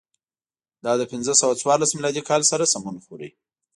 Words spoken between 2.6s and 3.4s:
سمون خوري.